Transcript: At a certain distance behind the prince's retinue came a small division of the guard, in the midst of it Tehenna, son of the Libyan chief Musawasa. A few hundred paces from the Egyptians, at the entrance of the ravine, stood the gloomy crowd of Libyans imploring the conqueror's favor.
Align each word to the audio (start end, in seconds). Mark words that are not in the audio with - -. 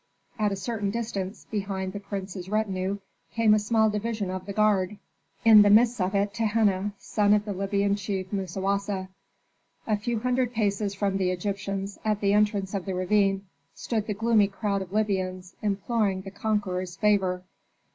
At 0.39 0.51
a 0.51 0.55
certain 0.55 0.89
distance 0.89 1.45
behind 1.51 1.93
the 1.93 1.99
prince's 1.99 2.49
retinue 2.49 2.97
came 3.33 3.53
a 3.53 3.59
small 3.59 3.87
division 3.91 4.31
of 4.31 4.47
the 4.47 4.51
guard, 4.51 4.97
in 5.45 5.61
the 5.61 5.69
midst 5.69 6.01
of 6.01 6.15
it 6.15 6.33
Tehenna, 6.33 6.93
son 6.97 7.35
of 7.35 7.45
the 7.45 7.53
Libyan 7.53 7.95
chief 7.95 8.33
Musawasa. 8.33 9.09
A 9.85 9.97
few 9.97 10.17
hundred 10.21 10.53
paces 10.53 10.95
from 10.95 11.17
the 11.17 11.29
Egyptians, 11.29 11.99
at 12.03 12.19
the 12.19 12.33
entrance 12.33 12.73
of 12.73 12.85
the 12.85 12.95
ravine, 12.95 13.45
stood 13.75 14.07
the 14.07 14.15
gloomy 14.15 14.47
crowd 14.47 14.81
of 14.81 14.91
Libyans 14.91 15.55
imploring 15.61 16.21
the 16.21 16.31
conqueror's 16.31 16.95
favor. 16.95 17.43